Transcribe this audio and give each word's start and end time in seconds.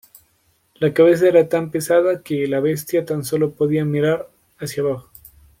La 0.79 0.95
cabeza 0.95 1.27
era 1.27 1.47
tan 1.47 1.69
pesada 1.69 2.23
que 2.23 2.47
la 2.47 2.59
bestia 2.59 3.05
tan 3.05 3.23
solo 3.23 3.51
podía 3.53 3.85
mirar 3.85 4.31
hacia 4.57 4.81
abajo. 4.81 5.11